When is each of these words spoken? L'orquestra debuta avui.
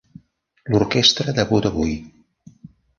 L'orquestra 0.75 1.37
debuta 1.41 1.75
avui. 1.75 1.95